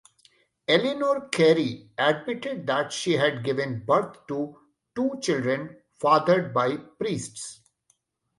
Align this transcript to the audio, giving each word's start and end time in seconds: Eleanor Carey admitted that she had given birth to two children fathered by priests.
Eleanor 0.67 1.29
Carey 1.31 1.91
admitted 1.95 2.65
that 2.65 2.91
she 2.91 3.13
had 3.13 3.43
given 3.43 3.85
birth 3.85 4.25
to 4.25 4.57
two 4.95 5.19
children 5.21 5.77
fathered 5.99 6.51
by 6.55 6.77
priests. 6.77 7.59